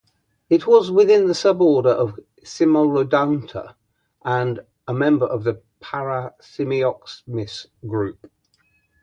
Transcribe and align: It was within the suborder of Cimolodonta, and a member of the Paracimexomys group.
It 0.49 0.65
was 0.65 0.89
within 0.89 1.27
the 1.27 1.33
suborder 1.35 1.93
of 1.93 2.19
Cimolodonta, 2.43 3.75
and 4.25 4.61
a 4.87 4.95
member 4.95 5.27
of 5.27 5.43
the 5.43 5.61
Paracimexomys 5.79 7.67
group. 7.85 8.31